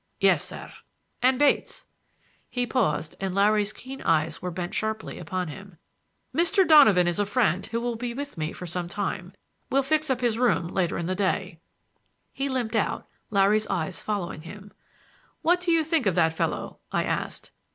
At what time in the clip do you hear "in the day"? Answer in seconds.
10.97-11.59